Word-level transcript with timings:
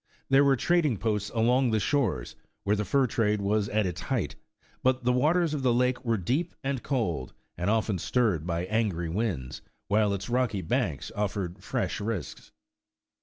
There 0.31 0.43
were 0.43 0.55
trading 0.55 0.97
posts 0.97 1.29
along 1.29 1.69
the 1.69 1.79
shores, 1.79 2.35
where 2.63 2.75
the 2.75 2.85
fur 2.85 3.05
trade 3.05 3.39
was 3.39 3.69
at 3.69 3.85
its 3.85 4.01
height, 4.01 4.35
but 4.81 5.03
the 5.03 5.13
waters 5.13 5.53
of 5.53 5.61
the 5.61 5.71
lake 5.75 6.03
were 6.03 6.17
deep 6.17 6.55
and 6.63 6.81
cold, 6.81 7.33
and 7.55 7.69
often 7.69 7.99
stirred 7.99 8.47
by 8.47 8.65
angry 8.65 9.09
winds, 9.09 9.61
while 9.89 10.11
its 10.15 10.27
rocky 10.27 10.63
banks 10.63 11.11
offered 11.15 11.63
fresh 11.63 11.99
risks. 12.01 12.51